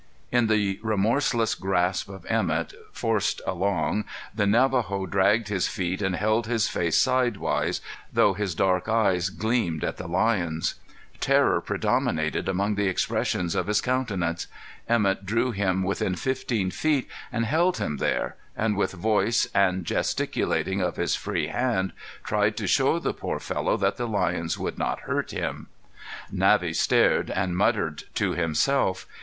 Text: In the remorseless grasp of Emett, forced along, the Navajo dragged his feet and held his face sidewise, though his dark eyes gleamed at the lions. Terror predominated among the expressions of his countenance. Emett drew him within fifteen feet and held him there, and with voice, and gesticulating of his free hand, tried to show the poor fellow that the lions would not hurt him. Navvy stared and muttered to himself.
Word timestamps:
In 0.31 0.47
the 0.47 0.79
remorseless 0.81 1.53
grasp 1.53 2.09
of 2.09 2.25
Emett, 2.25 2.73
forced 2.91 3.39
along, 3.45 4.05
the 4.33 4.47
Navajo 4.47 5.05
dragged 5.05 5.49
his 5.49 5.67
feet 5.67 6.01
and 6.01 6.15
held 6.15 6.47
his 6.47 6.67
face 6.67 6.99
sidewise, 6.99 7.81
though 8.11 8.33
his 8.33 8.55
dark 8.55 8.89
eyes 8.89 9.29
gleamed 9.29 9.83
at 9.83 9.97
the 9.97 10.07
lions. 10.07 10.73
Terror 11.19 11.61
predominated 11.61 12.49
among 12.49 12.73
the 12.73 12.87
expressions 12.87 13.53
of 13.53 13.67
his 13.67 13.79
countenance. 13.79 14.47
Emett 14.89 15.23
drew 15.23 15.51
him 15.51 15.83
within 15.83 16.15
fifteen 16.15 16.71
feet 16.71 17.07
and 17.31 17.45
held 17.45 17.77
him 17.77 17.97
there, 17.97 18.35
and 18.57 18.75
with 18.75 18.93
voice, 18.93 19.45
and 19.53 19.85
gesticulating 19.85 20.81
of 20.81 20.95
his 20.95 21.15
free 21.15 21.49
hand, 21.49 21.93
tried 22.23 22.57
to 22.57 22.65
show 22.65 22.97
the 22.97 23.13
poor 23.13 23.37
fellow 23.37 23.77
that 23.77 23.97
the 23.97 24.07
lions 24.07 24.57
would 24.57 24.79
not 24.79 25.01
hurt 25.01 25.29
him. 25.29 25.67
Navvy 26.31 26.73
stared 26.73 27.29
and 27.29 27.55
muttered 27.55 28.05
to 28.15 28.31
himself. 28.31 29.05